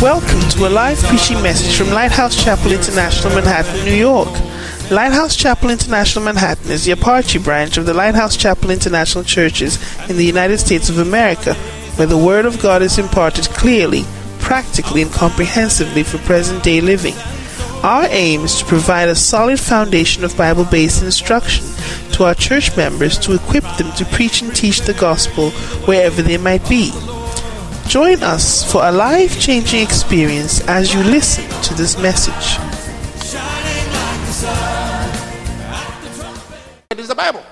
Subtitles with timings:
[0.00, 4.28] Welcome to a live preaching message from Lighthouse Chapel International, Manhattan, New York.
[4.90, 9.78] Lighthouse Chapel International Manhattan is the Apache branch of the Lighthouse Chapel International Churches
[10.08, 11.54] in the United States of America,
[11.96, 14.04] where the Word of God is imparted clearly,
[14.38, 17.14] practically, and comprehensively for present day living.
[17.86, 21.64] Our aim is to provide a solid foundation of Bible based instruction
[22.14, 25.50] to our church members to equip them to preach and teach the gospel
[25.86, 26.90] wherever they might be.
[27.86, 32.58] Join us for a life changing experience as you listen to this message.
[36.90, 37.44] It is the Bible.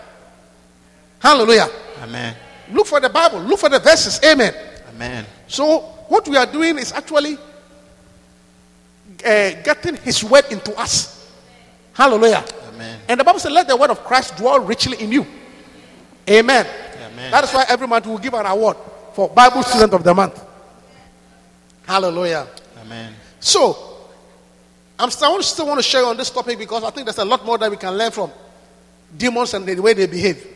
[1.21, 1.69] Hallelujah.
[2.03, 2.35] Amen.
[2.73, 3.39] Look for the Bible.
[3.39, 4.19] Look for the verses.
[4.25, 4.53] Amen.
[4.89, 5.27] Amen.
[5.47, 7.39] So what we are doing is actually
[9.25, 11.33] Uh, getting His word into us.
[11.93, 12.45] Hallelujah.
[12.69, 13.01] Amen.
[13.09, 15.27] And the Bible says, "Let the word of Christ dwell richly in you."
[16.29, 16.67] Amen.
[17.07, 17.31] Amen.
[17.31, 18.77] That is why every month we will give an award
[19.15, 20.43] for Bible Student of the Month.
[21.87, 22.47] Hallelujah.
[22.81, 23.15] Amen.
[23.41, 23.77] So,
[24.99, 27.45] I'm still, still want to share on this topic because I think there's a lot
[27.45, 28.31] more that we can learn from
[29.17, 30.47] demons and the way they behave.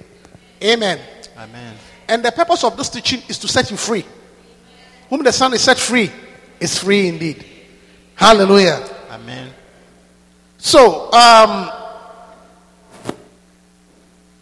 [0.62, 0.98] Amen.
[1.36, 1.77] Amen.
[2.08, 4.05] And the purpose of this teaching is to set you free.
[5.10, 6.10] Whom the Son is set free
[6.58, 7.44] is free indeed.
[8.19, 8.83] Hallelujah.
[9.12, 9.55] Amen.
[10.58, 11.70] So, um,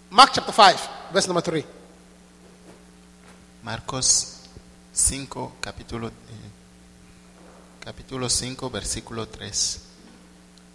[0.08, 1.62] Mark chapter 5, verse number 3.
[3.62, 4.48] Marcos
[4.94, 6.50] 5, capítulo, eh,
[7.84, 9.52] capítulo 5, versículo 3.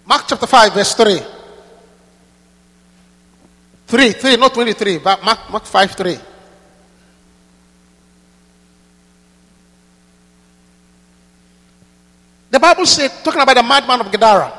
[0.05, 1.23] Mark chapter 5, verse 3.
[3.87, 6.19] 3, 3, not 23, but Mark, Mark 5, 3.
[12.51, 14.51] The Bible said, talking about the madman of Gadara,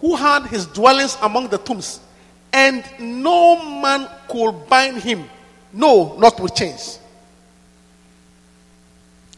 [0.00, 1.98] who had his dwellings among the tombs,
[2.52, 5.28] and no man could bind him,
[5.72, 7.00] no, not with chains.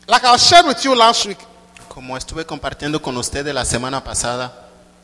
[0.06, 1.38] Like I shared with you last week,
[1.88, 4.53] Como estuve compartiendo con ustedes la semana pasada,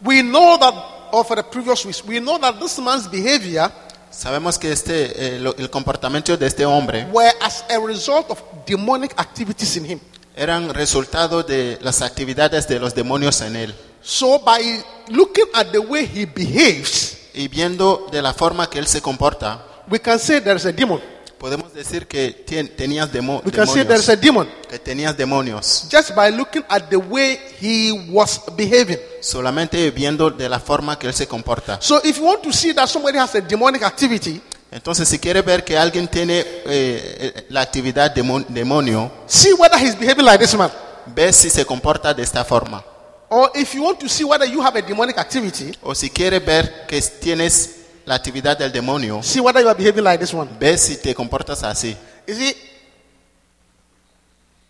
[0.03, 0.75] we know that,
[1.11, 3.73] or for the previous weeks, we know that this man's behavior
[4.11, 9.19] sabemos que este, eh, el comportamiento de este hombre were as a result of demonic
[9.19, 10.01] activities in him.
[10.37, 13.75] Eran resultado de las actividades de los demonios en él.
[14.03, 18.87] So, by looking at the way he behaves, Y viendo de la forma que él
[18.87, 21.01] se comporta, we can say there is a demon.
[21.39, 25.17] podemos decir que tien- tenías demo- We can say there is a demon Que tenías
[25.17, 25.89] demonios.
[25.91, 28.99] just by looking at the way he was behaving.
[29.21, 31.79] Solamente viendo de la forma que él se comporta.
[31.81, 34.41] So, if you want to see that somebody has a demonic activity,
[34.73, 39.79] Entonces, si quiere ver que alguien tiene eh, eh, la actividad demon- demonio, see whether
[39.79, 40.71] he's behaving like this man.
[41.07, 42.83] ve si se comporta de esta forma.
[43.29, 46.39] Or if you want to see whether you have a demonic activity, O si quiere
[46.39, 50.51] ver que tienes la actividad del demonio, see whether you are behaving like this one.
[50.59, 51.95] ve si te comportas así.
[52.27, 52.55] You see,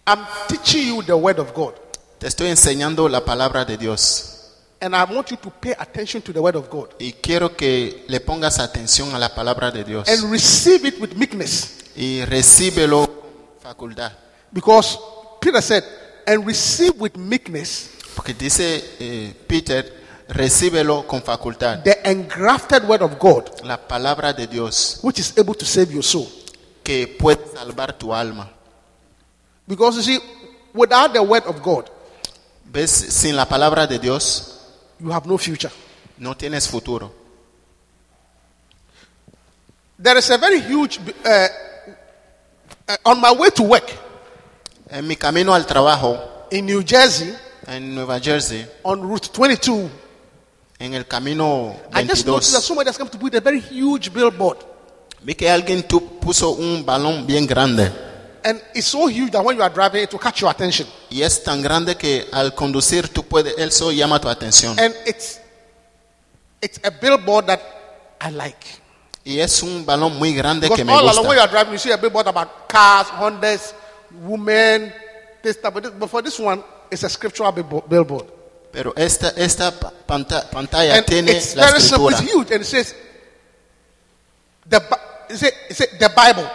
[0.06, 1.74] I'm teaching you the word of God.
[2.18, 4.31] Te estoy enseñando la palabra de Dios.
[4.84, 8.04] And I want you to pay attention to the word of God Y quiero que
[8.08, 10.08] le pongas atención a la palabra de Dios.
[10.08, 11.84] and receive it with meekness.
[11.94, 14.12] Y recíbelo con facultad.
[14.50, 14.98] Because
[15.40, 15.84] Peter said,
[16.26, 19.84] and receive with meekness Porque dice eh, Peter,
[20.28, 21.84] recíbelo con facultad.
[21.84, 26.02] the engrafted word of God, La palabra de Dios which is able to save your
[26.02, 26.28] soul.
[26.82, 28.50] que puede salvar tu alma.
[29.68, 30.18] Because you see,
[30.74, 31.88] without the word of God,
[32.64, 32.90] ¿Ves?
[32.90, 34.58] Sin la palabra de Dios
[35.02, 35.70] you have no future.
[36.18, 37.12] no tienes futuro.
[39.98, 41.48] There is a very huge, uh,
[42.88, 43.90] uh, on my way to work
[44.90, 46.18] En mi camino al trabajo
[46.50, 47.34] in New Jersey,
[47.66, 49.88] en Nueva Jersey, on Route 22,
[50.78, 51.98] en el camino 22.
[51.98, 54.58] I just noticed that 22, somebody has come to put a very huge billboard.
[55.22, 57.90] vi que alguien tu- puso un balón bien grande.
[58.44, 60.86] And it's so huge that when you are driving, it will catch your attention.
[61.10, 64.78] Y es tan grande que al conducir tú puedes, eso llama tu atención.
[64.78, 65.40] And it's,
[66.60, 67.60] it's a billboard that
[68.20, 68.66] I like.
[69.24, 71.72] Y es un balón muy grande Because que me all along when you are driving,
[71.74, 73.74] you see a billboard about cars, Hondas,
[74.24, 74.92] women,
[75.42, 75.74] this type.
[75.74, 78.26] But, this, but for this one, it's a scriptural billboard.
[78.72, 82.08] Pero esta, esta pa- panta- pantalla And tiene it's la very simple.
[82.08, 82.94] It's huge, and it says
[84.66, 84.80] the
[85.28, 86.48] it say, it say the Bible.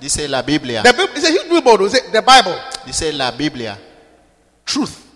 [0.00, 0.82] Dice la Biblia.
[0.82, 1.82] The, Bi- it's a huge billboard.
[1.82, 2.56] It say the Bible,
[2.86, 3.78] Dice la Biblia.
[4.64, 5.06] truth.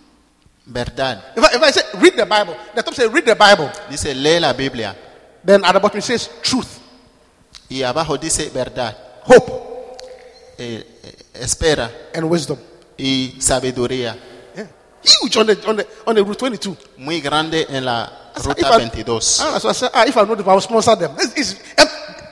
[0.67, 1.21] Verdad.
[1.35, 3.69] If I, if I say read the Bible, the top says read the Bible.
[3.89, 4.95] Dice lee la Biblia.
[5.43, 6.79] Then at the bottom it says truth,
[7.69, 8.95] Y abajo dice verdad.
[9.23, 9.97] hope,
[10.57, 10.83] eh,
[11.35, 12.57] espera and wisdom.
[12.97, 14.15] y sabiduría.
[14.55, 14.67] Yeah.
[15.03, 16.75] huge on the on the on the route 22.
[16.97, 18.05] muy grande en la
[18.35, 19.19] I if ruta I- 22.
[19.41, 21.15] Ah, so I said, ah, if I know the I will sponsor them.
[21.19, 21.55] It's, it's,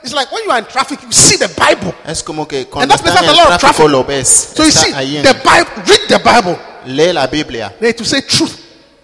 [0.03, 1.93] it's like when you are in traffic, you see the Bible.
[2.05, 3.89] Es como que cuando that place has a lot of traffic.
[3.89, 4.27] lo ves.
[4.55, 6.59] So you see en- the Bible, read the Bible.
[6.85, 8.59] lee la Biblia, to say truth,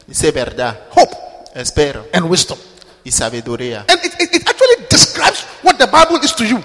[0.06, 1.16] dice verdad, hope,
[1.56, 2.58] espero and wisdom.
[3.04, 3.86] y sabiduría.
[3.88, 6.62] And it, it, it actually describes what the Bible is to you.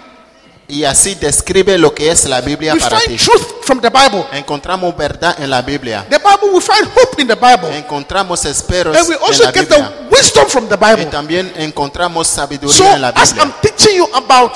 [0.67, 3.05] Y así describe lo que es la Biblia We para ti.
[3.07, 4.25] find truth from the Bible.
[4.33, 6.07] Encontramos verdad en la Biblia.
[6.09, 7.69] The Bible, we find hope in the Bible.
[7.77, 9.93] Encontramos esperos And we en also la get Biblia.
[10.09, 11.07] the wisdom from the Y Bible.
[11.11, 14.53] también encontramos sabiduría So, en la as I'm teaching you about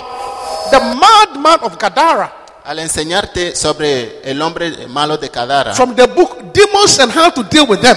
[0.71, 2.33] the madman of Gadara
[2.65, 7.43] Al enseñarte sobre el hombre malo de Cadara, from the book Demons and How to
[7.45, 7.97] Deal with Them,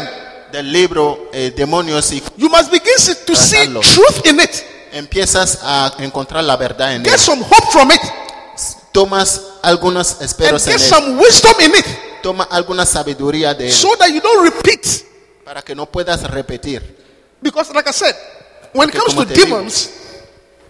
[0.52, 3.82] del libro eh, Demonios, y you must begin to to see Tratarlo.
[3.82, 4.64] truth in it.
[4.92, 7.10] Empiezas a encontrar la verdad en él.
[7.12, 8.02] Get some hope from it.
[8.92, 10.90] Tomas algunos And esperos en get él.
[10.90, 11.86] some wisdom in it.
[12.22, 14.86] Toma alguna sabiduría de él So that you don't repeat.
[15.46, 16.98] para que no puedas repetir.
[17.42, 18.16] Because, like I said,
[18.74, 19.90] when it comes to digo, demons,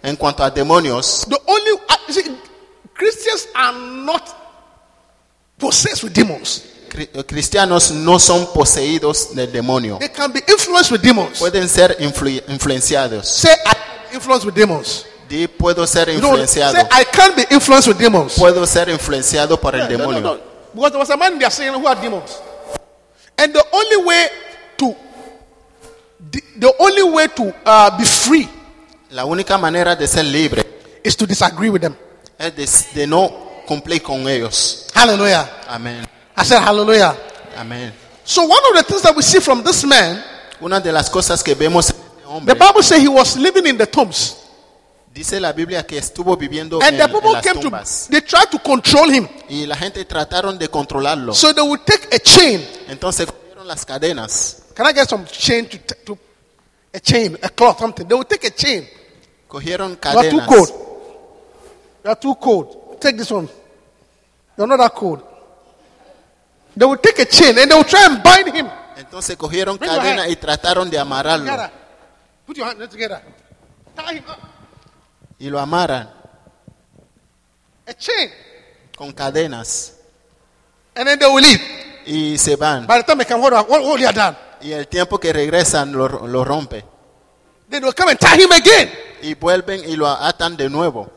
[0.04, 2.24] En cuanto a demonios, the only uh, see,
[2.96, 4.24] Christians are not
[5.58, 6.64] possessed with demons.
[6.98, 9.98] eh, cristianos no son poseídos del demonio.
[10.00, 11.38] They can be influenced with demons.
[11.40, 13.28] Pueden ser influ- influenciados.
[13.28, 13.74] Say, I
[14.14, 15.06] influenced with demons.
[15.28, 16.88] Di, puedo ser You know, say, influenciado.
[16.92, 18.38] I can't be influenced with demons.
[18.38, 20.40] Puedo ser influenciado por el No, no, no.
[20.74, 22.40] Because there was a man they are saying who are demons.
[23.38, 24.28] And the only way
[24.78, 24.96] to
[26.32, 28.48] the, the only way to uh, be free
[29.12, 30.64] La única manera de ser libre
[31.04, 31.96] is to disagree with them.
[32.38, 32.56] es
[32.94, 34.88] de, de no cumplir con ellos.
[34.94, 35.50] Hallelujah.
[35.68, 36.06] Amén.
[36.38, 37.16] I said hallelujah.
[37.58, 37.92] Amén.
[38.24, 40.24] So one of the things that we see from this man,
[40.62, 41.92] Una de las cosas que vemos
[42.38, 44.38] en este the Bible says he was living in the tombs.
[45.14, 48.08] dice la Biblia que estuvo viviendo And en, the en people las came to tumbas.
[48.10, 49.28] they tried to control him.
[49.50, 51.34] Y la gente trataron de controlarlo.
[51.34, 52.66] So they would take a chain.
[52.88, 56.18] Entonces cogieron las cadenas, Can I get some chain to, to
[56.94, 58.08] a chain, a cloth, something?
[58.08, 58.88] They would take a chain.
[59.48, 60.70] cogieron You are too cold.
[62.04, 62.98] You are too cold.
[63.02, 63.50] Take this one.
[64.58, 65.22] You're not that cold.
[66.76, 68.68] They will take a chain and they will try and bind him.
[68.98, 71.52] Entonces cogieron Bring cadena y trataron de amarrarlo.
[72.46, 73.22] Put your hands together.
[73.96, 74.40] Tie him up.
[75.40, 76.10] y lo amarran
[77.88, 78.30] A chain.
[78.96, 79.98] con cadenas
[80.96, 81.62] And then they will leave.
[82.06, 82.86] y se van.
[82.88, 84.36] By the time they come, what, what, what they are done.
[84.62, 86.84] Y el tiempo que regresan lo, lo rompe
[87.70, 88.90] Then they will come and tie him again.
[89.24, 91.10] y vuelven y lo atan de nuevo.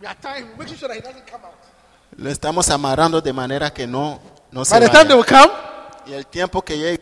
[0.00, 1.54] We are tying him, making sure that he doesn't come out.
[2.16, 4.20] Lo estamos amarrando de manera que no,
[4.50, 5.50] no se By the time they will come,
[6.06, 7.00] Y el tiempo que llegue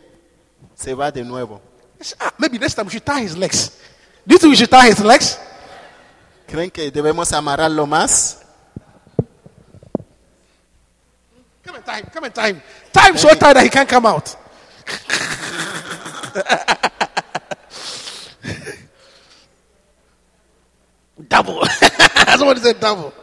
[0.75, 1.59] se va de nuevo.
[2.03, 3.77] Say, ah, maybe next time we should tie his legs.
[4.25, 5.37] Do you think we should tie his legs?
[6.47, 8.43] ¿Creen que debemos amarrarlo más?
[11.63, 12.05] Come and tie him.
[12.13, 12.61] Come and tie him.
[12.91, 14.35] Tie him so tight that he can't come out.
[21.31, 21.65] double.
[22.37, 23.13] Somebody said double.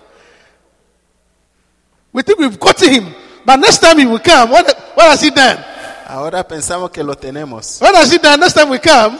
[2.13, 3.15] We think we've got him,
[3.45, 4.51] but next time he will come.
[4.51, 5.63] What, what has he done?
[6.09, 7.79] Ahora pensamos que lo tenemos.
[7.83, 8.41] What has he done?
[8.41, 9.19] Next time we come,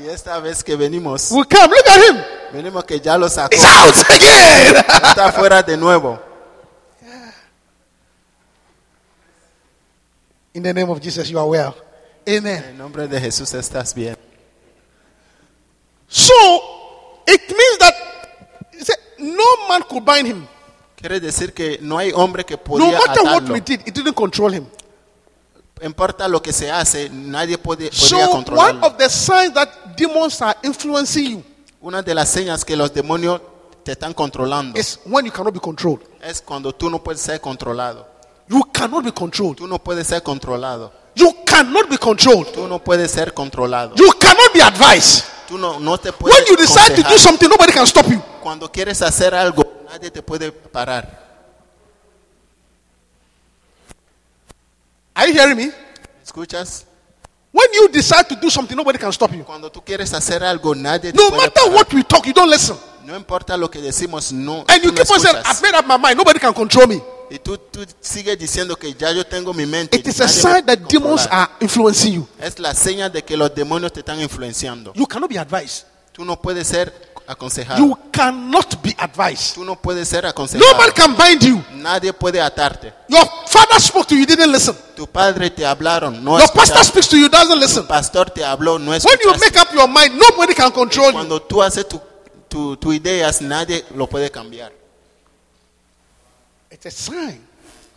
[0.00, 1.74] Y esta vez que venimos, we'll come.
[1.74, 2.24] Look at him.
[2.52, 3.56] venimos que ya lo sacó.
[3.56, 4.76] He's out again.
[5.08, 6.20] Está fuera de nuevo.
[10.54, 11.74] In the name of Jesus, you are well.
[12.26, 12.64] Amen.
[12.68, 14.16] En nombre de Jesús estás bien.
[16.06, 16.34] So
[17.26, 17.94] it means that
[18.72, 20.46] he said, no man could bind him.
[20.96, 23.94] Quiere decir que no hay hombre que podía No podía matter what we did, it
[23.94, 24.66] didn't control him.
[25.82, 28.86] Importa lo que se hace, nadie puede, podría So one controlarlo.
[28.86, 31.44] of the signs that demons are influencing you
[31.80, 33.40] Una de las señas que los demonios
[33.84, 36.02] te están controlando is when you cannot be controlled.
[36.20, 38.06] es cuando tú no puedes ser controlado.
[38.48, 39.56] You cannot be controlled.
[39.58, 40.90] Tú no puedes ser controlado.
[41.14, 42.50] You cannot be controlled.
[42.52, 43.94] Tú no puedes ser controlado.
[43.96, 45.24] You cannot be advised.
[45.46, 47.12] Tú no, no te puedes When you decide to aconsejar.
[47.12, 48.20] do something, nobody can stop you.
[48.42, 51.27] Cuando quieres hacer algo, nadie te puede parar.
[55.18, 55.72] Are you hearing me?
[56.24, 56.84] ¿Escuchas?
[57.50, 59.42] When you decide to do something, nobody can stop you.
[59.42, 62.76] Cuando tú quieres hacer algo, nadie No matter what we talk, you don't listen.
[63.04, 64.64] No importa lo que decimos, no.
[64.68, 65.42] And you keep on saying.
[65.44, 66.16] I've made up my mind.
[66.16, 67.02] Nobody can control me.
[67.30, 69.96] Y tú, tú sigues diciendo que ya yo tengo mi mente.
[69.96, 72.28] It is a sign that demons are influencing you.
[72.38, 74.92] Es la seña de que los demonios te están influenciando.
[74.94, 75.84] You cannot be advised.
[76.12, 76.92] Tú no puedes ser
[77.28, 77.78] aconsejado.
[77.78, 79.54] You cannot be advised.
[79.54, 80.78] Tú no puedes ser No aconsejado.
[80.78, 81.62] man can bind you.
[81.74, 82.92] Nadie puede atarte.
[83.08, 84.74] Your father spoke to you, didn't listen.
[84.96, 87.82] Tu padre te hablaron, no Your pastor speaks to you, doesn't listen.
[87.82, 91.12] Tu pastor te habló, no When you make up your mind, nobody can control you.
[91.12, 92.00] Cuando tú haces tu,
[92.48, 94.72] tu, tu ideas, nadie lo puede cambiar.
[96.70, 97.46] It's a sign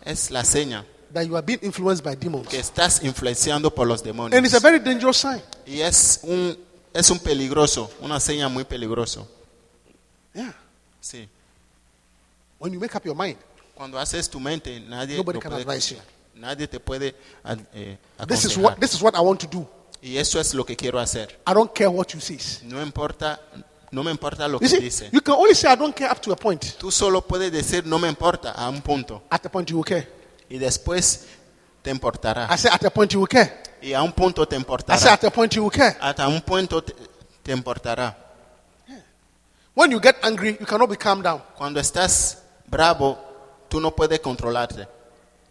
[0.04, 2.48] Es la seña that you are being influenced by demons.
[2.48, 4.36] que estás influenciando por los demonios.
[4.36, 5.42] And it's a very dangerous sign.
[5.66, 6.56] Y es un,
[6.94, 9.28] es un peligroso, una seña muy peligroso.
[10.34, 10.54] Yeah.
[11.00, 11.28] Sí.
[12.58, 13.36] When you make up your mind,
[13.74, 16.00] Cuando haces tu mente, nadie, Nobody can puede advise you.
[16.34, 17.14] nadie te puede
[17.74, 18.62] eh, this is aconsejar.
[18.64, 19.66] what this is what I want to do.
[20.00, 21.40] Y eso es lo que quiero hacer.
[21.46, 22.38] I don't care what you say.
[22.64, 23.40] No importa,
[23.90, 25.08] no me importa lo You que see, dice.
[25.12, 26.62] you can only say I don't care up to a point.
[26.78, 29.84] Tú solo puedes decir no me importa a un punto At a point you will
[29.84, 30.08] care.
[30.48, 31.26] y después
[31.82, 32.48] te importará.
[32.52, 33.62] I say at a point you will care.
[33.82, 35.12] Y a un punto te I say importará.
[35.12, 35.96] at a point you will care.
[36.00, 36.94] Hasta un punto te,
[37.42, 38.16] te importará.
[39.74, 41.42] When you get angry, you cannot be calmed down.
[41.56, 43.18] Cuando estás bravo,
[43.68, 44.86] tú no puedes controlarte.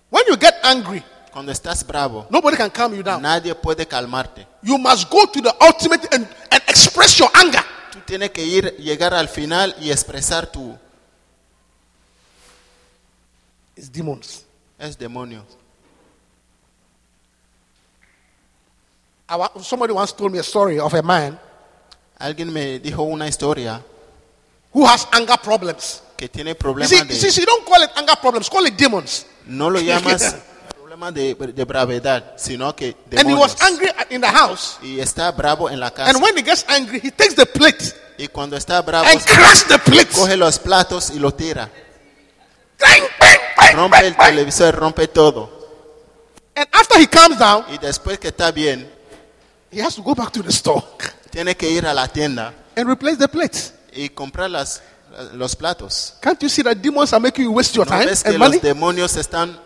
[0.10, 3.22] When you get angry, Cuando estás bravo, nobody can calm you down.
[3.22, 4.46] nadie puede calmarte.
[4.62, 7.64] You must go to the ultimate and, and express your anger.
[7.92, 10.78] Tú tienes que ir, llegar al final y expresar tu
[13.76, 14.44] It's demons.
[14.78, 15.46] es demonio.
[19.32, 21.40] I somebody once told me a story of a man
[22.20, 23.82] Alguien me dijo una historia
[24.74, 26.02] who has anger problems.
[26.18, 28.66] que tiene You problemas see, de you see, you don't call it anger problems, call
[28.68, 29.26] it demons.
[29.48, 30.36] no lo llamas
[30.76, 34.78] problema de, de bravedad, sino que And he was angry in the house.
[34.84, 36.10] y está bravo en la casa.
[36.12, 39.66] And when he gets angry, he takes the plate y cuando está bravo, and crashes
[39.68, 40.10] the plate.
[40.14, 41.70] coge los platos y los tira.
[42.78, 44.30] Clang, bang, bang, Rompe el bang, bang.
[44.36, 45.50] televisor, rompe todo.
[46.56, 48.91] And after he calms down, Y después que está bien,
[49.72, 50.84] he has to go back to the store
[51.30, 53.58] tiene que ir a la tienda and replace the plate.
[53.94, 54.82] y comprar las,
[55.34, 56.14] los platos.
[56.22, 58.40] Can't you see that demons are making you waste your ¿No time ves que and
[58.40, 58.60] los money?
[58.62, 59.58] demonios están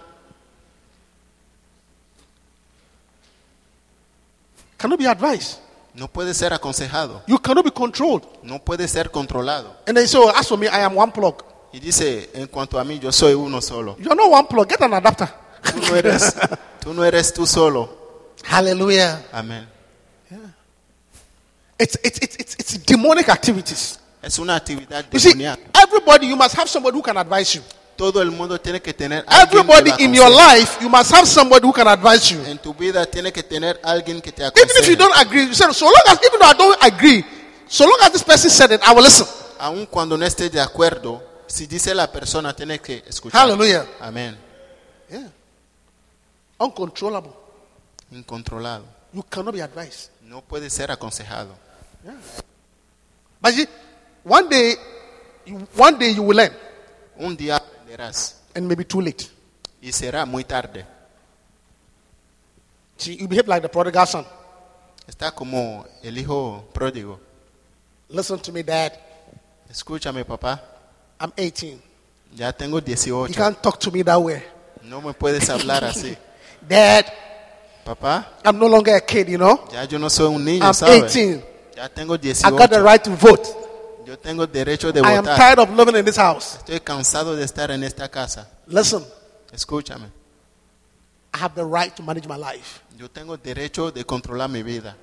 [4.77, 5.59] Cannot be advised.
[5.93, 8.23] no puede ser aconsejado, You cannot be controlled.
[8.43, 9.75] no puede ser controlado?
[9.87, 11.43] And then you say, oh, as for me, I am one plug.
[11.71, 13.95] Y dice, en cuanto a mí, yo soy uno solo.
[13.99, 14.67] You're not one plug.
[14.69, 15.27] Get an adapter.
[15.63, 16.35] Tú no eres
[16.81, 17.89] tú, no eres tú solo.
[18.43, 19.25] Hallelujah.
[19.31, 19.67] Amén.
[21.77, 23.99] It's, it's, it's, it's, it's demonic activities.
[24.21, 27.63] Es una actividad You see, everybody, you must have somebody who can advise you.
[27.95, 31.71] Todo el mundo tiene que tener Everybody in your life, you must have somebody who
[31.71, 32.41] can advise you.
[32.45, 35.53] En tu vida tiene que tener alguien que te Even if you don't agree, you
[35.53, 37.23] say, so long as, even though I don't agree,
[37.67, 39.27] so long as this person said it, I will listen.
[39.59, 43.41] Aun cuando no estés de acuerdo, si dice la persona, tiene que escuchar.
[43.41, 43.85] Hallelujah.
[44.01, 44.37] Amén.
[45.09, 45.29] Yeah.
[46.59, 47.31] Uncontrollable.
[48.11, 48.94] Incontrolado.
[49.15, 50.09] You cannot be advised.
[50.23, 51.55] No puede ser aconsejado.
[53.41, 53.65] But you,
[54.25, 54.75] one day,
[55.45, 56.51] you, one day you will learn,
[57.17, 59.29] Un día aprenderás and maybe too late.
[59.81, 60.85] y será muy tarde.
[62.97, 64.25] See, you behave like the prodigal son.
[65.07, 67.17] Está como el hijo pródigo.
[68.09, 68.91] Listen to me, Dad.
[69.69, 70.61] Escúchame, papá.
[71.19, 71.79] I'm 18.
[72.35, 73.27] Ya tengo 18.
[73.27, 73.35] You 18.
[73.37, 74.43] can't talk to me that way.
[74.83, 76.17] No me puedes hablar así.
[76.67, 77.05] Dad,
[77.85, 79.63] Papá, I'm no longer a kid, you know.
[79.71, 81.13] ya yo no soy un niño, I'm ¿sabes?
[81.13, 81.43] 18.
[81.75, 83.47] Ya tengo I got the right to vote.
[84.05, 86.57] Yo tengo derecho de I am tired of living in this house.
[86.57, 88.47] Estoy cansado de estar en esta casa.
[88.67, 89.03] Listen,
[89.53, 90.09] Escúchame.
[91.33, 92.81] I have the right to manage my life.
[92.97, 94.95] Yo tengo derecho de controlar mi vida.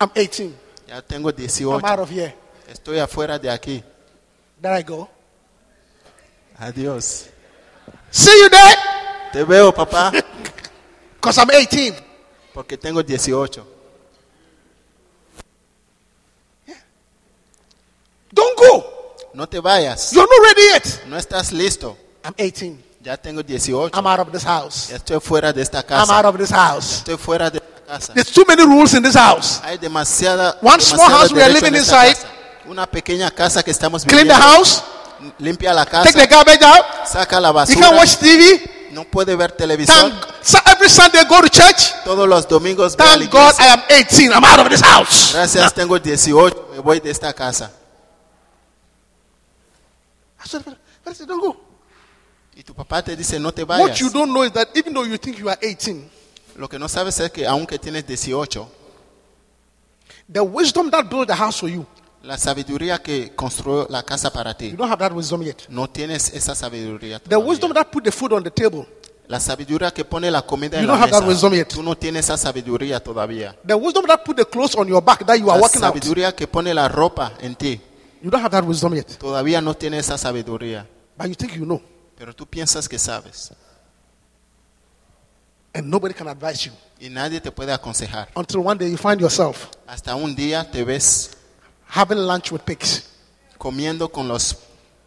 [0.00, 0.52] I'm 18.
[0.88, 2.34] Ya tengo I'm out of here.
[2.68, 3.82] Estoy afuera de aquí.
[4.60, 5.08] There I go.
[6.58, 7.28] Adiós.
[8.10, 8.76] See you there,
[9.32, 10.12] Te veo, papá,
[11.24, 11.94] because I'm 18.
[12.52, 13.64] porque tengo 18.
[18.30, 19.16] Don't go.
[19.32, 20.12] No te vayas.
[20.12, 21.06] You're not ready yet.
[21.08, 21.96] No estás listo.
[22.22, 22.78] I'm 18.
[23.00, 23.90] Ya tengo 18.
[23.94, 24.90] I'm out of this house.
[24.90, 26.04] Ya estoy fuera de esta casa.
[26.04, 26.98] I'm out of this house.
[26.98, 28.12] Estoy fuera de esta casa.
[28.12, 29.60] There's too many rules in this house.
[29.62, 30.58] Hay demasiada.
[30.60, 32.14] One small house we are living inside.
[32.14, 32.28] casa.
[32.66, 34.34] Una pequeña casa que estamos Clean viviendo.
[34.34, 34.82] the house.
[35.38, 36.12] Limpia la casa.
[36.12, 37.06] Take the garbage out.
[37.06, 37.74] Saca la basura.
[37.74, 37.88] You basura.
[37.88, 38.74] can watch TV.
[38.94, 39.94] No puede ver televisor.
[40.10, 41.92] Thank, so every Sunday go to church.
[42.04, 44.32] Todos los domingos ve a la Thank God I am 18.
[44.32, 45.32] I'm out of this house.
[45.32, 46.54] Gracias, tengo 18.
[46.72, 47.70] Me voy de esta casa.
[50.44, 51.56] I said, "But- but I said, don't go.
[52.56, 55.04] Y tu papá te dice, no te What you don't know is that even though
[55.04, 56.08] you think you are 18,
[56.56, 58.68] Lo que no sabes es que aunque tienes 18,
[60.32, 61.84] the wisdom that built the house for you,
[62.24, 65.68] la sabiduría que construyó la casa para you don't have that wisdom yet.
[65.68, 67.48] no tienes esa sabiduría The todavía.
[67.50, 68.86] wisdom that put the food on the table,
[69.28, 71.28] La sabiduría que pone la comida You en don't la have that mesa.
[71.28, 71.68] wisdom yet.
[71.68, 73.54] Tú no tienes esa sabiduría todavía.
[73.66, 76.34] the wisdom that put the clothes on your back that you are La out, sabiduría
[76.34, 77.80] que pone la ropa en ti,
[78.22, 79.18] you don't have that wisdom yet.
[79.18, 80.86] todavía no tienes esa sabiduría.
[81.16, 81.80] But you think you know,
[82.16, 83.52] Pero tú piensas que sabes.
[85.74, 88.28] and nobody can advise you Y nadie te puede aconsejar.
[88.36, 91.30] until one day you find yourself Hasta un día te ves
[91.94, 93.04] having lunch with pigs.
[93.58, 94.56] comiendo con los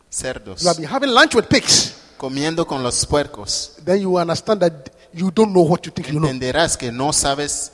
[0.10, 1.94] cerdos, You have been having lunch with pigs.
[2.18, 3.74] comiendo con los puercos.
[3.84, 6.28] Then you understand that you don't know what you think you know.
[6.30, 7.72] entenderás que no sabes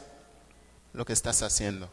[0.93, 1.89] lo que estás haciendo.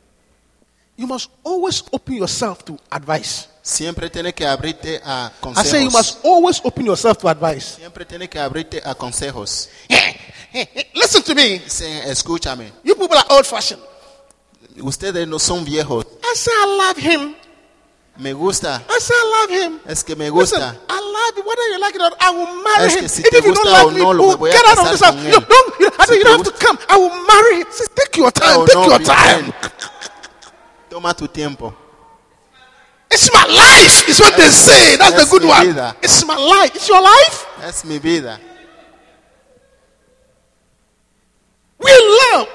[0.97, 3.49] You must always open yourself to advice.
[3.63, 7.77] Siempre tienes que abrirte a I say you must always open yourself to advice.
[7.77, 9.69] Siempre tienes que abrirte a consejos.
[10.95, 11.59] Listen to me.
[11.61, 13.83] Dicen, escúchame, You people are old fashioned.
[14.83, 16.07] Ustedes no son viejos.
[16.23, 17.35] I say I love him.
[18.17, 19.81] Me gusta, I say I love him.
[19.87, 20.77] es que me Listen, gusta.
[20.89, 21.47] I love him.
[21.47, 23.01] Whether you like it or not, I will marry Es him.
[23.01, 24.91] que si Even if you don't like me, no, we'll oh, voy get out of
[24.91, 25.17] this house.
[25.25, 26.79] You don't, you, I Si you don't have to come.
[26.89, 27.67] I will marry him.
[27.71, 28.67] Say, take your time.
[28.67, 29.53] take no, your time.
[30.91, 31.75] Toma tu tiempo.
[33.11, 34.09] It's my life.
[34.09, 34.97] It's what they say.
[34.97, 35.67] That's the good one.
[35.67, 35.97] vida.
[36.03, 36.75] It's my life.
[36.77, 37.47] It's your life.
[37.63, 38.39] Es mi vida.
[41.79, 42.49] We love.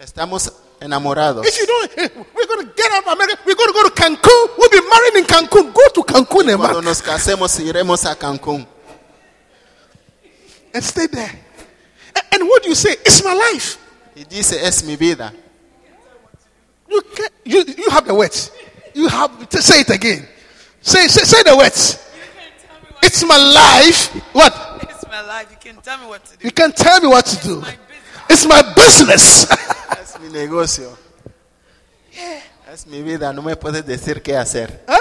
[0.00, 0.50] Estamos
[0.82, 1.46] enamorados.
[1.46, 3.40] If you don't, eh, we're going to get out of America.
[3.46, 4.58] We're going to go to Cancun.
[4.58, 5.72] We'll be married in Cancun.
[5.72, 8.66] Go to Cancun, eh, Cuando man, nos casemos iremos a Cancún.
[10.74, 11.30] and stay there.
[12.16, 12.92] And, and what do you say?
[13.04, 13.78] It's my life.
[14.16, 15.32] Y dice, es mi vida.
[16.88, 18.50] You can you you have the words.
[18.94, 20.26] You have to say it again.
[20.82, 21.98] Say say, say the words.
[23.02, 24.08] It's my life.
[24.34, 24.52] What?
[24.82, 25.48] It's my life.
[25.50, 26.44] You can't tell me what to do.
[26.46, 27.60] You can't tell me what to do.
[27.60, 28.26] My business.
[28.30, 29.46] It's my business.
[30.32, 30.98] Es mi negocio.
[32.72, 33.34] Es mi vida.
[33.34, 34.82] No me puedes decir qué hacer.
[34.88, 34.94] Huh?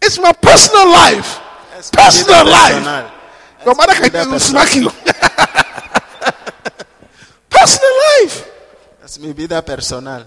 [0.00, 1.38] It's my personal life.
[1.78, 2.80] Es Personal life.
[3.66, 4.92] mother mi vida can personal.
[7.50, 7.90] personal
[8.22, 8.44] life.
[9.04, 10.26] Es mi vida personal.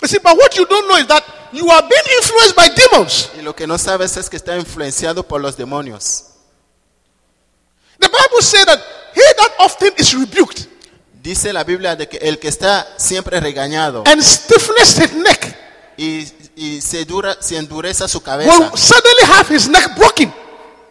[0.00, 3.30] You see, but what you don't know is that you are being influenced by demons.
[3.36, 6.33] Y lo que no sabes es que está influenciado por los demonios.
[7.98, 8.80] The Bible says that
[9.14, 10.66] he that often is rebuked
[11.22, 15.56] Dice la Biblia de que el que está siempre regañado and stiffness his neck
[15.96, 20.32] y, y se, dura, se endureza su will cabeza suddenly have his neck broken,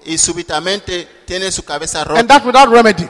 [0.06, 3.08] y súbitamente tiene su cabeza and that without remedy.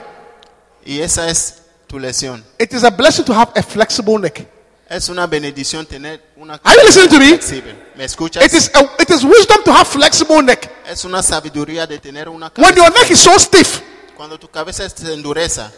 [0.84, 2.44] Y esa es tu lesión.
[2.58, 4.46] It is a blessing to have a flexible neck.
[4.88, 7.28] Es una bendición tener una Are you listening to me?
[7.28, 7.74] flexible.
[7.96, 8.44] ¿Me escuchas?
[8.44, 10.70] It is a, it is wisdom to have flexible neck.
[10.86, 13.80] Es una sabiduría de tener una When your neck is so stiff,
[14.16, 15.72] Cuando tu cabeza se endureza,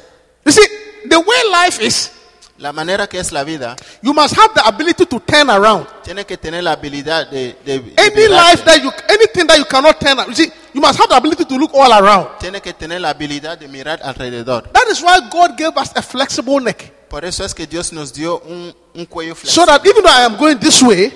[0.44, 0.66] you see,
[1.08, 2.10] the way life is,
[2.58, 5.86] la manera que es la vida, you must have the ability to turn around.
[6.02, 9.64] tiene que tener la habilidad de, de, de Any life that you, anything that you
[9.64, 12.38] cannot turn around, you see, you must have the ability to look all around.
[12.38, 14.70] Tiene que tener la habilidad de mirar alrededor.
[14.72, 16.92] That is why God gave us a flexible neck.
[17.08, 20.24] Por eso es que Dios nos dio un, un cuello So that even though I
[20.24, 21.12] am going this way,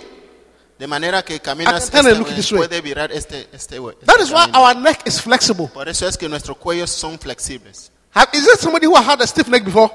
[0.81, 2.59] De manera que caminas I can turn and esta look vez, this way.
[2.67, 5.69] puede virar este, este, este that is why our neck is flexible.
[5.69, 7.93] Por eso es que nuestros cuellos son flexibles.
[8.15, 9.93] Have, is there somebody who had a stiff neck before?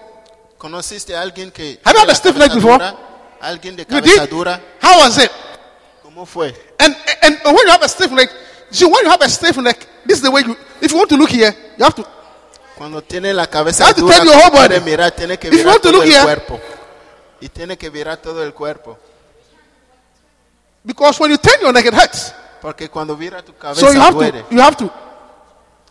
[0.59, 2.77] ¿Conociste a alguien que Have you had a stiff neck before?
[3.41, 4.29] ¿Alguien de cabeza did?
[4.29, 4.61] dura?
[4.79, 5.31] How was it?
[6.03, 6.53] ¿Cómo fue?
[6.77, 8.29] And, and when you have a stiff neck,
[8.69, 11.09] see, when you have a stiff neck, this is the way you, if you want
[11.09, 12.05] to look here, you have to,
[12.77, 14.79] Cuando tiene la You have to dura, turn your whole body.
[14.81, 16.59] mirar, tiene que If you want to look here- cuerpo.
[17.41, 18.99] Y tiene que virar todo el cuerpo.
[20.85, 22.33] Because when you turn your neck, it hurts.
[22.61, 24.43] Porque cuando vira tu cabeza So you have duele.
[24.47, 24.91] to, you have to.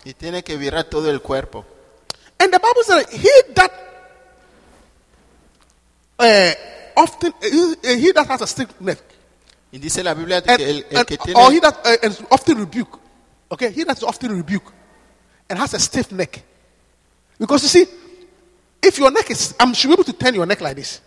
[0.05, 1.65] Y tiene que virar todo el cuerpo.
[2.39, 3.71] And the Bible says, he that
[6.19, 6.53] uh,
[6.97, 8.99] often, uh, he that has a stiff neck,
[9.73, 12.23] Y dice la Biblia and, que el, el and- que or he that uh, is
[12.31, 12.99] often rebuke,
[13.51, 14.73] okay, he that's often rebuke
[15.49, 16.43] and has a stiff neck.
[17.39, 17.87] Because you see,
[18.83, 21.01] if your neck is, I'm sure able to turn your neck like this.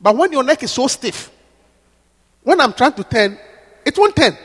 [0.00, 1.30] But when your neck is so stiff,
[2.42, 3.38] when I'm trying to turn,
[3.84, 4.36] it won't turn.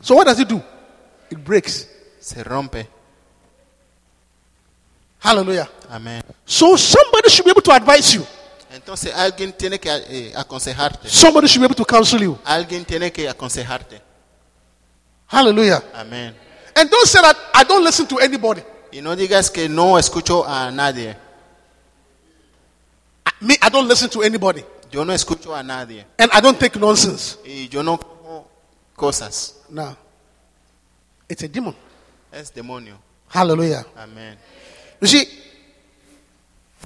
[0.00, 0.62] So what does it do?
[1.30, 1.86] It breaks.
[2.20, 2.86] se rompe.
[5.20, 5.68] Hallelujah.
[5.90, 6.22] Amén.
[6.46, 8.24] So somebody should be able to advise you.
[8.72, 11.08] Entonces alguien tiene que eh, aconsejarte.
[11.08, 12.38] Somebody should be able to counsel you.
[12.44, 14.00] Alguien tiene que aconsejarte.
[15.26, 15.82] Hallelujah.
[15.94, 16.34] Amén.
[16.76, 18.62] And don't say that I don't listen to anybody.
[18.92, 21.16] Y no digas que no escucho a nadie.
[23.26, 24.64] I- Me, I don't listen to anybody.
[24.90, 26.06] Yo no escucho a nadie.
[26.18, 27.38] And I don't take nonsense.
[27.44, 28.46] Y yo no como
[28.96, 29.56] cosas.
[29.68, 29.96] No.
[31.28, 31.74] It's a demon.
[32.32, 32.98] Es demonio.
[33.28, 33.84] Hallelujah.
[33.96, 34.36] Amén.
[35.00, 35.28] You see,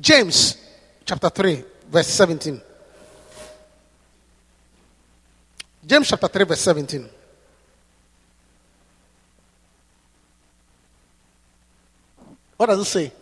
[0.01, 0.59] James
[1.05, 2.61] chapter 3, verse 17.
[5.87, 7.09] James chapter 3, verse 17.
[12.57, 13.13] What does it say?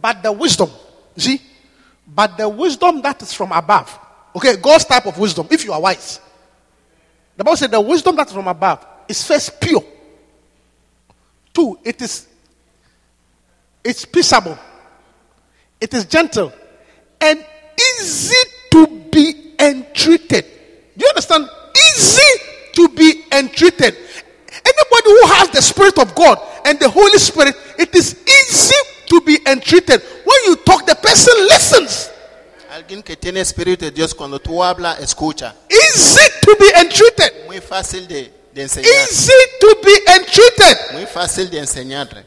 [0.00, 0.70] But the wisdom,
[1.16, 1.40] see,
[2.06, 4.05] but the wisdom that is from above.
[4.36, 6.20] Okay, God's type of wisdom, if you are wise.
[7.38, 9.82] The Bible said the wisdom that is from above is first pure.
[11.54, 12.28] Two, it is
[13.82, 14.58] it's peaceable.
[15.80, 16.52] It is gentle
[17.18, 17.42] and
[17.98, 20.44] easy to be entreated.
[20.96, 21.48] Do you understand?
[21.94, 22.42] Easy
[22.74, 23.96] to be entreated.
[23.96, 28.74] Anybody who has the Spirit of God and the Holy Spirit, it is easy
[29.06, 30.02] to be entreated.
[30.24, 32.10] When you talk, the person listens.
[32.76, 35.54] Alguien que tiene espíritu de Dios, cuando tú hablas, escucha.
[35.70, 37.46] Easy to be entreated.
[37.46, 38.90] Muy fácil de, de enseñar.
[39.08, 40.92] Easy to be entreated.
[40.92, 42.26] Muy fácil de enseñarle.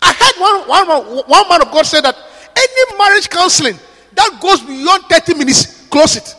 [0.00, 2.16] I heard one, one, one man of God say that
[2.56, 3.78] any marriage counseling
[4.14, 6.34] that goes beyond 30 minutes, close it.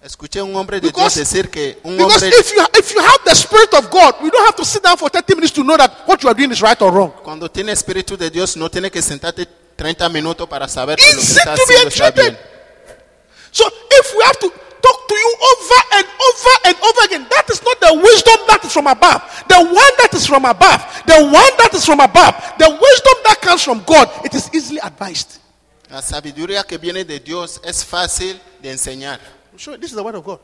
[0.00, 3.00] Escuché un hombre de Because- Dios decir que un Because hombre, if you, if you
[3.00, 5.64] have the Spirit of God, we don't have to sit down for 30 minutes to
[5.64, 7.10] know that what you are doing is right or wrong.
[7.24, 11.20] cuando tiene espíritu de Dios, no tiene que sentarte 30 minutos para saber que lo
[11.20, 12.36] que está to be haciendo está bien.
[13.52, 17.48] So if we have to talk to you over and over and over again, that
[17.48, 19.22] is not the wisdom that is from above.
[19.48, 23.40] The one that is from above, the one that is from above, the wisdom that
[23.40, 25.38] comes from God, it is easily advised.
[25.90, 29.20] La sabiduría que viene de Dios es fácil de enseñar.
[29.56, 30.40] Sure this is the word of God.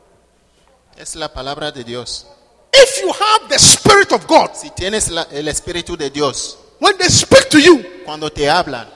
[0.97, 2.25] Es la palabra de Dios.
[2.73, 6.97] If you have the Spirit of God, Si tienes la- el espíritu de Dios, when
[6.97, 8.87] they speak to you, cuando te hablan,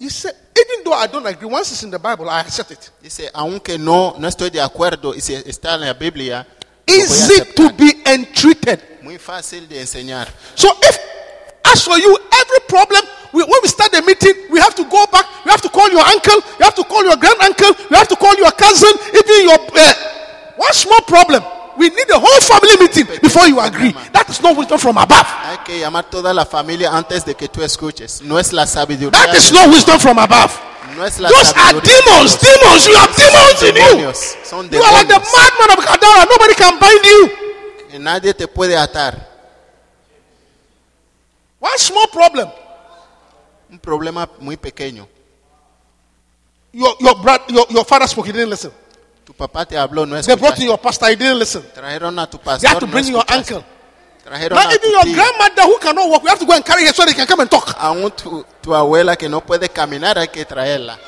[0.00, 2.90] you say, even though I don't agree, once it's in the Bible, I accept it.
[3.02, 7.44] dice, aunque no, no estoy de acuerdo y si está en la Biblia, a Easy
[7.54, 8.80] to be entreated.
[9.02, 10.26] muy fácil de enseñar.
[10.54, 10.98] So if,
[11.64, 15.06] as for you, every problem, we, when we start the meeting, we have to go
[15.12, 17.96] back, we have to call your uncle, you have to call your grand uncle, you
[17.96, 19.94] have to call your cousin, even your, uh,
[20.56, 21.42] one small problem.
[21.80, 23.92] We need a whole family meeting before you agree.
[24.12, 25.24] That is not wisdom from above.
[25.24, 28.20] Hay que llamar toda la familia antes de que tú escuches.
[28.20, 29.12] No es la sabiduría.
[29.12, 30.52] That is not wisdom from above.
[30.94, 32.86] No es la Those are demons, demons.
[32.86, 34.12] You have demons in you.
[34.44, 36.26] Son You are like the madman of Gadara.
[36.28, 37.30] Nobody can bind you.
[37.88, 39.16] Que nadie te puede atar.
[41.60, 42.50] One small problem.
[43.70, 45.08] Un problema muy pequeño.
[46.74, 48.70] Your, your, brother, your, your father spoke, he didn't listen.
[49.30, 51.62] Tu papá te habló, no They brought in your pastor, he didn't listen.
[51.62, 53.64] Trajeron a tu They pastor, have to no bring your uncle.
[54.24, 56.92] Trajeron Now even your grandmother who cannot walk, we have to go and carry her
[56.92, 57.72] so they can come and talk.
[57.78, 60.98] Aún tu, tu abuela que no puede caminar, hay que traerla.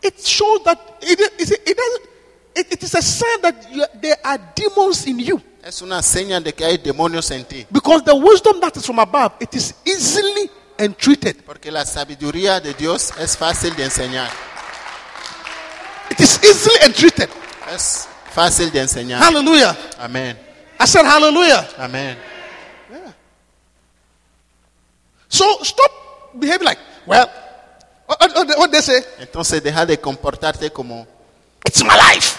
[0.00, 2.08] It shows that it, it, it, doesn't,
[2.54, 5.42] it, it is a sign that you, there are demons in you.
[5.64, 7.66] Es una señal de que hay demonios en ti.
[7.72, 11.44] Because the wisdom that is from above, it is easily entreated.
[11.44, 14.30] Porque la sabiduría de Dios es fácil de enseñar.
[16.12, 17.30] It is easily entreated.
[17.74, 19.18] Es fácil de enseñar.
[19.22, 19.74] Hallelujah.
[19.98, 20.36] Amén.
[20.78, 21.66] I said hallelujah.
[21.78, 22.18] Amén.
[22.90, 23.12] Yeah.
[25.28, 25.90] So stop
[26.34, 27.30] behaving like, well,
[28.06, 31.06] what, they say, Entonces deja de comportarte como
[31.64, 32.36] it's my life.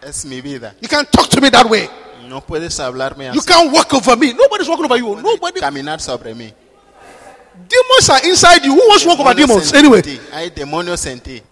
[0.00, 0.74] es mi vida.
[0.80, 1.90] You can't talk to me that way.
[2.26, 3.34] No puedes hablarme así.
[3.36, 4.32] You can't walk over me.
[4.32, 5.20] Nobody's walking over you.
[5.20, 5.60] Nobody.
[5.60, 6.54] Caminar sobre mí.
[7.68, 8.72] Demons are inside you.
[8.72, 9.74] Who wants to walk over demons?
[9.74, 10.00] Anyway.
[10.32, 11.42] Hay demonios en ti.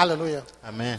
[0.00, 0.42] Hallelujah.
[0.64, 0.98] Amén.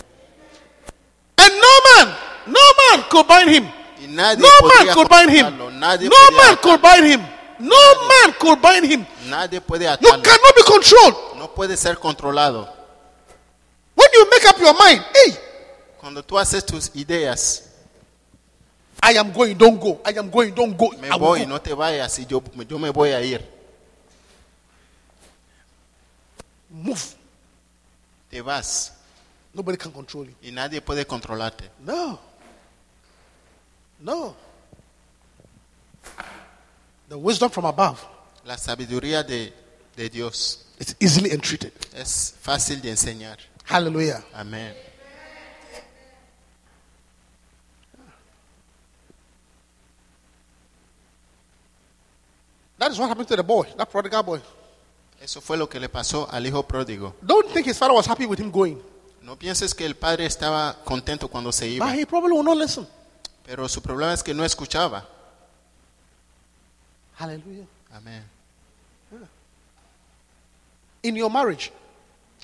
[1.39, 3.63] And no man, no man could bind him.
[4.07, 5.57] No man could bind him.
[5.57, 7.21] No man could bind him.
[7.59, 9.05] No man could bind him.
[9.27, 11.15] Nadie puede You cannot be controlled.
[11.39, 12.67] No puede ser controlado.
[13.95, 15.35] When you make up your mind, hey,
[15.99, 17.69] Cuando tú haces tus ideas,
[19.01, 19.99] I am going, don't go.
[20.05, 20.91] I am going, don't go.
[20.91, 21.45] me I voy, go.
[21.47, 23.41] no te vayas y yo, yo me voy a ir.
[26.69, 27.20] Move.
[28.31, 28.93] Te vas
[29.53, 30.35] Nobody can control you.
[30.41, 31.69] y nadie puede controlarte.
[31.85, 32.17] No.
[33.99, 34.35] No.
[37.09, 37.99] The wisdom from above
[38.45, 39.53] La sabiduría de,
[39.95, 41.73] de Dios It's easily entreated.
[41.93, 43.37] es fácil de enseñar.
[43.65, 44.23] Hallelujah.
[44.33, 44.73] Amén.
[52.77, 54.41] That is what happened to the boy, that prodigal boy.
[55.21, 57.15] Eso fue lo que le pasó al hijo pródigo.
[57.21, 58.81] Don't think his father was happy with him going.
[59.21, 62.57] No pienses que el padre estaba contento cuando se iba, But he probably will not
[62.57, 62.87] listen.
[63.45, 65.07] pero su problema es que no escuchaba.
[67.19, 67.65] Hallelujah.
[67.93, 68.23] Amén.
[71.03, 71.71] In your marriage,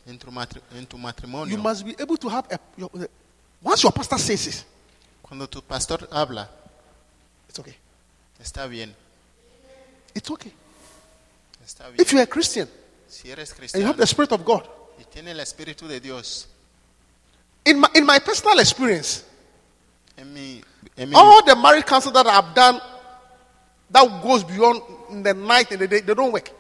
[0.06, 2.60] En tu, matri- en tu you matrimonio, must be able to have a.
[2.78, 2.90] Your,
[3.62, 4.66] once your pastor says it,
[5.22, 6.50] cuando tu pastor habla,
[7.50, 7.76] it's okay.
[8.40, 8.96] está bien,
[10.16, 10.52] It's okay.
[11.68, 12.02] Está bien.
[12.02, 12.68] If you're a Christian
[13.08, 14.64] Si eres and you have the Spirit of God,
[15.00, 16.48] y tiene el Espíritu de Dios,
[17.66, 19.24] in my, in my personal experience,
[20.18, 20.62] en mi,
[20.98, 22.82] en mi- all the marriage counsel that I've done
[23.92, 26.52] that goes beyond in the night and the day, they don't work.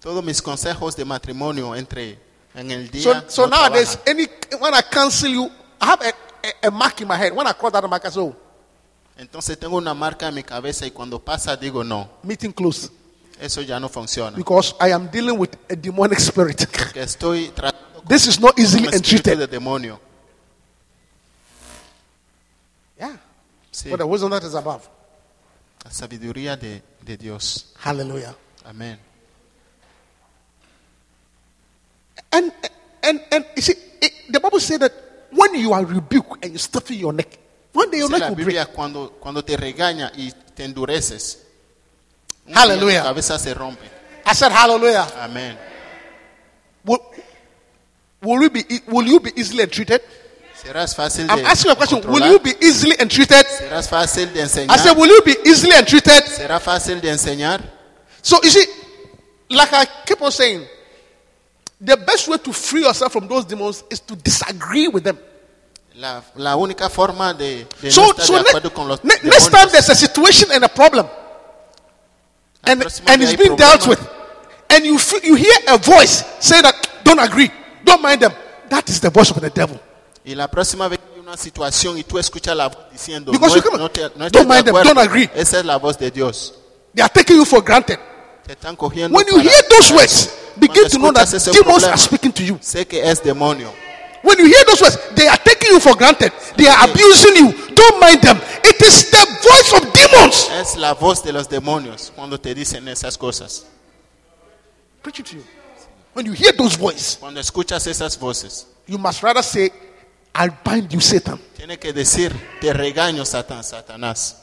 [0.00, 2.18] todos mis consejos de matrimonio entre
[2.54, 4.26] en el día So, so no nowadays, any
[4.58, 6.12] when I cancel you, I have a,
[6.44, 7.32] a, a mark in my head.
[7.34, 8.34] When I cross that mark, I say, oh,
[9.18, 12.90] Entonces tengo una marca en mi cabeza y cuando pasa digo no, meeting closed.
[13.42, 14.36] Eso ya no funciona.
[14.36, 16.66] Because I am dealing with a demonic spirit.
[16.92, 19.38] Que estoy tratando this is not easily entreated.
[19.38, 19.98] de demonio.
[22.98, 23.16] Yeah.
[23.70, 24.88] Sí, For the wisdom that is above.
[25.84, 27.72] la sabiduría de, de Dios.
[27.78, 28.34] Hallelujah.
[28.64, 28.98] Amén.
[32.30, 32.52] And
[33.02, 34.92] and and you see, it, the Bible said that
[35.32, 37.38] when you are rebuked and you stiffen your neck,
[37.72, 38.46] one day your Dice neck la will break.
[38.46, 41.46] Biblia cuando, cuando te regaña y te endureces.
[42.50, 43.02] Hallelujah.
[43.02, 43.84] cabeza se rompe.
[44.26, 45.06] I said, Hallelujah.
[45.20, 45.56] Amén.
[46.84, 46.98] Will,
[48.22, 50.00] will we be will you be easily entreated?
[50.62, 52.00] Serás fácil I'm asking a question.
[52.06, 53.46] Will you be easily entreated?
[53.46, 56.24] Serás fácil de I said, will you be easily entreated?
[56.26, 57.60] Será fácil de enseñar.
[58.22, 58.64] So you see,
[59.50, 60.64] like I keep on saying,
[61.80, 65.18] the best way to free yourself from those demons is to disagree with them.
[65.96, 69.18] La, la única forma de, de So, no estar so de ne- con los ne-
[69.24, 71.06] next time there's a situation and a problem,
[72.64, 74.00] and, and it's being dealt with,
[74.70, 77.50] and you feel, you hear a voice say that don't agree,
[77.84, 78.32] don't mind them.
[78.70, 79.78] That is the voice of the devil.
[80.24, 83.56] Y la próxima vez que hay una situación y tú escuchas la voz diciendo, Because
[83.56, 85.28] no, you come- no te, no don't mind them, don't agree.
[85.34, 86.54] Esa es la voz de Dios.
[86.94, 87.98] They are taking you for granted.
[88.46, 89.16] Te están cogiendo.
[89.16, 92.58] When you hear those words, begin to know that demons problema, are speaking to you.
[92.60, 93.72] Sé que es demonio.
[94.22, 96.32] When you hear those words, they are taking you for granted.
[96.56, 97.52] They are abusing you.
[97.74, 98.36] Don't mind them.
[98.64, 100.48] It is the voice of demons.
[100.60, 103.66] Es la voz de los demonios cuando te dicen esas cosas.
[105.02, 105.44] Preach it to you.
[106.14, 109.70] When you hear those voices, Cuando escuchas esas voces, you must rather say,
[110.34, 111.40] I bind you, Satan.
[111.56, 114.36] tiene que decir, te regaño, Satán, Satanás.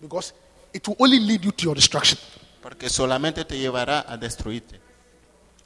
[0.00, 0.32] Because
[0.72, 2.18] it will only lead you to your destruction.
[2.60, 4.80] Porque solamente te llevará a destruirte.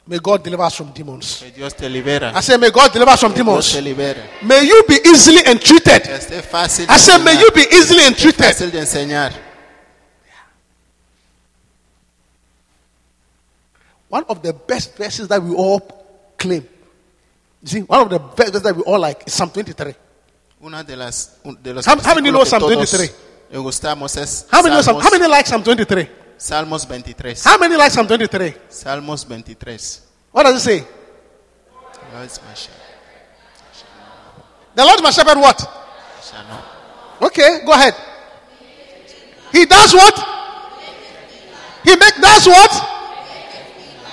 [0.08, 1.42] May God deliver us from demons.
[1.42, 3.74] I say, may God deliver us from demons.
[3.74, 6.02] May you be easily entreated.
[6.02, 6.86] Que esté fácil.
[6.88, 9.34] I say, may you be easily entreated.
[14.08, 15.80] One of the best verses that we all
[16.38, 16.62] claim.
[17.62, 19.94] You see, one of the best verses that we all like is Psalm 23.
[20.62, 23.12] Una de las de los How- how many know Psalm 23?
[23.50, 26.08] Le gustamos es How many, know Psalm, how many like Psalm 23?
[26.38, 27.34] Salmos 23.
[27.42, 28.54] How many like Psalm 23?
[28.68, 29.78] Salmos 23.
[30.32, 30.78] What does it say?
[32.10, 32.82] The Lord is my shepherd,
[34.74, 35.60] The Lord is my shepherd, what?
[35.66, 36.76] I shall not
[37.22, 37.94] Okay, go ahead.
[39.52, 40.14] He does what?
[41.84, 42.70] He make does what?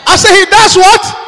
[0.07, 1.19] I say he does what?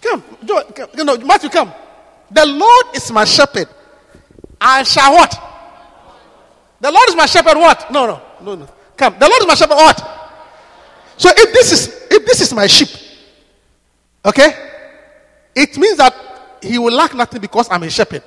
[0.00, 1.72] Come, Joe, come, you know, Matthew, come.
[2.30, 3.68] The Lord is my shepherd.
[4.60, 5.51] I shall what?
[6.82, 7.56] The Lord is my shepherd.
[7.56, 7.90] What?
[7.92, 8.68] No, no, no, no.
[8.96, 9.14] Come.
[9.18, 9.76] The Lord is my shepherd.
[9.76, 9.98] What?
[11.16, 12.88] So if this is if this is my sheep,
[14.24, 14.50] okay,
[15.54, 16.12] it means that
[16.60, 18.22] he will lack nothing because I'm a shepherd.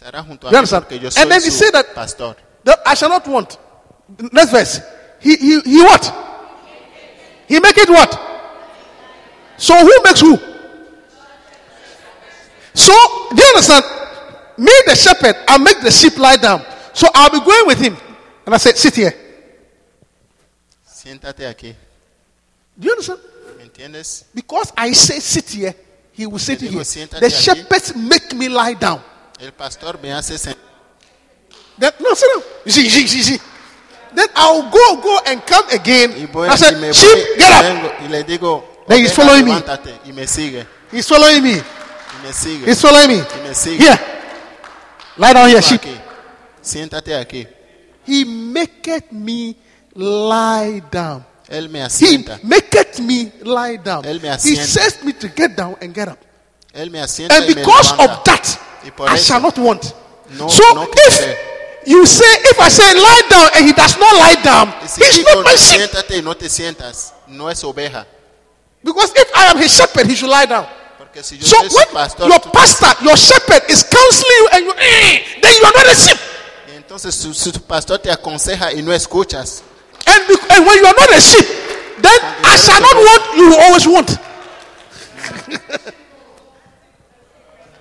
[0.00, 0.84] Junto You understand?
[0.88, 2.34] porque yo And then he su said that- pastor.
[2.64, 3.58] The- I shall not want.
[4.32, 4.80] Next verse.
[5.20, 6.10] He he he what?
[7.46, 8.10] He make it what?
[9.58, 10.38] So who makes who?
[12.72, 12.94] So
[13.34, 13.84] do you understand?
[14.56, 16.64] Me, the shepherd, I make the sheep lie down.
[16.92, 17.96] So I'll be going with him,
[18.46, 19.14] and I said, sit here.
[20.86, 21.74] Siéntate aquí.
[22.76, 23.20] Do you understand?
[23.58, 24.24] ¿Me entiendes?
[24.34, 25.74] Because I say sit here,
[26.12, 26.70] he will sit here.
[26.72, 29.00] The shepherds make me lie down.
[29.40, 30.54] El pastor me hace sen-
[31.78, 32.42] Then, no, sit down.
[32.66, 33.38] You see, you see, you see.
[34.14, 36.10] Then I'll go, go and come again.
[36.34, 38.00] I said, me sheep, get up.
[38.02, 39.52] y le digo Then he's following me.
[39.52, 41.52] levántate", y me sigue He's following me.
[41.54, 43.18] y me sigue He's following me.
[43.22, 43.98] y me sigue Here.
[45.16, 45.80] Lie down here, sheep.
[45.80, 45.96] aquí.
[47.14, 47.46] Aquí
[48.06, 49.56] He maketh me
[49.94, 51.24] lie down.
[51.48, 54.02] él me He maketh me lie down.
[54.02, 56.18] Me He says me to get down and get up.
[56.90, 58.58] me And y me because of that,
[59.06, 59.94] I shall not want.
[60.30, 61.36] no- so no if
[61.86, 65.44] you say, if I say lie down and he does not lie down, he's not
[65.44, 65.80] my sheep.
[65.80, 68.06] siéntate y no te sientas no es oveja
[68.82, 70.66] Because if I am his shepherd, he should lie down.
[71.22, 75.52] si So when pastor your pastor, your shepherd is counseling you and you, eh, then
[75.58, 76.18] you are not a sheep.
[76.94, 79.62] Entonces pastor te aconseja y no escuchas
[80.06, 81.46] And, be- and when you are not a sheep,
[82.02, 84.10] then I shall not want, you will always want.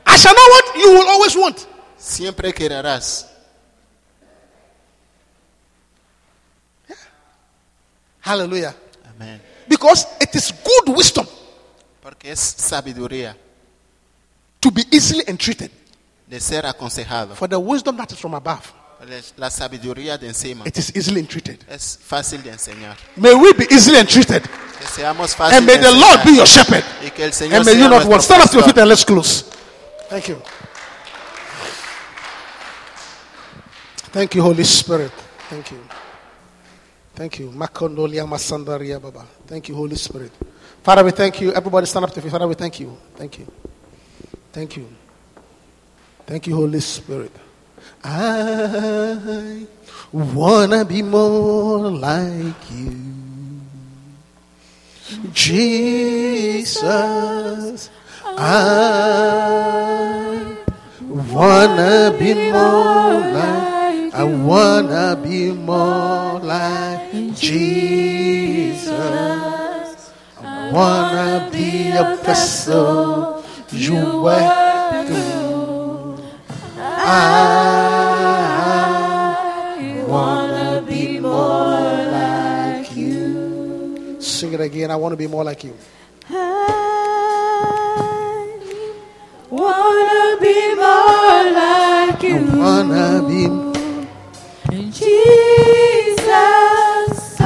[0.06, 1.68] I shall not want, you will always want.
[1.98, 3.26] siempre querrás
[8.22, 8.76] Hallelujah.
[9.16, 11.26] amén Because it is good wisdom
[12.02, 13.36] porque es sabiduría
[14.60, 15.72] to be easily entreated.
[16.28, 18.72] de ser aconsejado For the wisdom that is from above,
[19.38, 21.58] la sabiduría de encima it is easily entreated.
[21.70, 24.44] es fácil de enseñar May we be easily entreated.
[24.44, 26.84] que seamos fáciles And may de the Lord be your shepherd.
[27.06, 28.22] y que el Señor And may sea you not want.
[28.22, 29.46] Stand up to your feet and let's close.
[30.10, 30.42] Thank you.
[34.12, 35.12] Thank you, Holy Spirit.
[35.50, 35.80] Thank you.
[37.16, 37.52] Thank you.
[37.52, 39.26] Makondolia masandaria baba.
[39.48, 40.32] Thank you, Holy Spirit.
[40.84, 41.52] Father, we thank you.
[41.54, 42.32] Everybody stand up to your feet.
[42.32, 42.98] Father, we thank you.
[43.16, 43.48] Thank you.
[44.52, 44.88] Thank you.
[46.26, 47.32] Thank you, Holy Spirit.
[48.04, 49.66] I
[50.12, 52.96] wanna be more like you.
[55.34, 56.80] Jesus,
[58.26, 58.56] I
[61.08, 68.92] wanna be more like I wanna be more like Jesus.
[70.42, 75.39] I wanna be a vessel you work through.
[77.12, 77.16] I
[80.08, 84.22] wanna be more like you.
[84.22, 84.92] Sing it again.
[84.92, 85.74] I want to be more like you.
[86.30, 86.34] I
[89.50, 92.38] wanna be more like you.
[92.38, 93.48] I wanna be.
[93.48, 93.74] More
[95.00, 96.28] Jesus.
[97.40, 97.42] I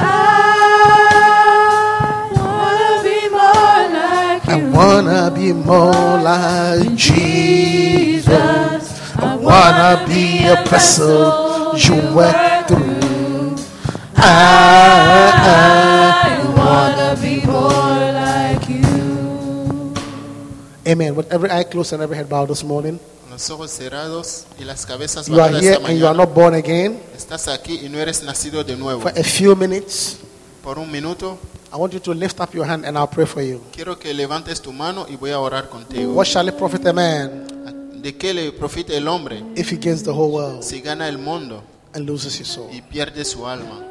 [2.36, 4.54] wanna be more like you.
[4.54, 7.33] I wanna be more like Jesus.
[9.44, 13.56] I wanna be a vessel you work through.
[14.16, 19.94] I, I wanna be more like you.
[20.88, 21.16] Amen.
[21.16, 24.86] With every eye closed and every head bowed this morning, los ojos cerrados y las
[24.86, 27.00] cabezas you are here and you are not born again.
[27.14, 29.02] Estás aquí y no eres nacido de nuevo.
[29.02, 30.20] For a few minutes,
[30.64, 31.38] Por un minuto,
[31.74, 33.62] I want you to lift up your hand and I'll pray for you.
[33.74, 36.14] quiero que levantes tu mano y voy a orar contigo.
[36.14, 37.46] What shall it profit a man
[38.04, 41.18] ¿De qué le profita el hombre if he gains the whole world si gana el
[41.18, 41.64] mundo
[41.94, 42.70] and loses his soul?
[42.72, 43.82] y pierde su alma?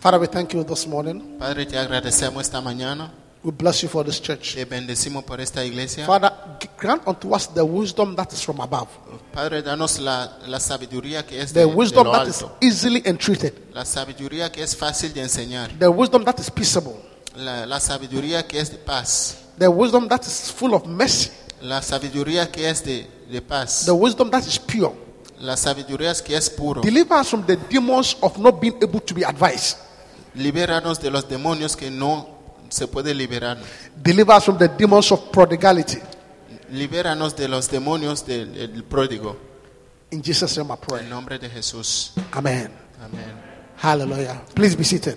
[0.00, 1.38] Father, we thank you this morning.
[1.38, 3.12] Padre, te agradecemos esta mañana.
[3.44, 4.54] We bless you for this church.
[4.54, 6.06] Te bendecimos por esta iglesia.
[6.06, 6.32] Father,
[6.78, 8.88] grant unto us the wisdom that is from above,
[9.32, 12.56] Padre, danos la, la sabiduría que es the de, de wisdom lo that is alto.
[12.60, 15.76] easily entreated, La sabiduría que es fácil de enseñar.
[15.80, 16.94] the wisdom that is peaceable,
[17.34, 19.38] La, la sabiduría que es de paz.
[19.58, 21.30] the wisdom that is full of mercy,
[21.62, 23.84] La sabiduría que es de, de paz.
[23.86, 24.92] the wisdom that is pure.
[25.40, 26.82] La sabiduría que es puro.
[26.82, 29.78] Deliver us from the demons of not being able to be advised.
[30.34, 32.28] Libéranos de los demonios que no
[32.68, 33.58] se puede liberar.
[33.96, 35.98] Deliver us from the demons of prodigality.
[36.70, 39.36] Libéranos de los demonios del, del pródigo.
[40.10, 41.00] In Jesus' name I pray.
[41.04, 42.12] En nombre de Jesús.
[42.32, 42.70] Amen.
[43.02, 43.52] Amén.
[43.76, 44.42] Hallelujah.
[44.54, 45.16] Please be seated.